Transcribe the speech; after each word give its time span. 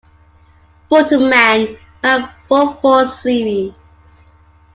"Button 0.89 1.29
Man" 1.29 1.77
ran 2.03 2.27
for 2.47 2.75
four 2.81 3.05
series. 3.05 3.75